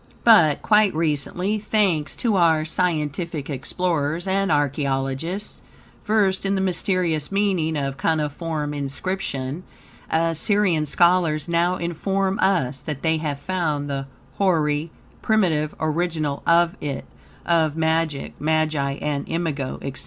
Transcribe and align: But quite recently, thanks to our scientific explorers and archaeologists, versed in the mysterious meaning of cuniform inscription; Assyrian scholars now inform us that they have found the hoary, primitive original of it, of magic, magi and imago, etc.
But 0.23 0.63
quite 0.63 0.95
recently, 0.95 1.59
thanks 1.59 2.15
to 2.15 2.35
our 2.35 2.65
scientific 2.65 3.51
explorers 3.51 4.25
and 4.25 4.51
archaeologists, 4.51 5.61
versed 6.05 6.43
in 6.43 6.55
the 6.55 6.59
mysterious 6.59 7.31
meaning 7.31 7.77
of 7.77 7.99
cuniform 7.99 8.73
inscription; 8.73 9.61
Assyrian 10.09 10.87
scholars 10.87 11.47
now 11.47 11.75
inform 11.75 12.39
us 12.39 12.79
that 12.79 13.03
they 13.03 13.17
have 13.17 13.37
found 13.39 13.91
the 13.91 14.07
hoary, 14.39 14.89
primitive 15.21 15.75
original 15.79 16.41
of 16.47 16.75
it, 16.81 17.05
of 17.45 17.77
magic, 17.77 18.33
magi 18.41 18.93
and 18.93 19.29
imago, 19.29 19.77
etc. 19.83 19.99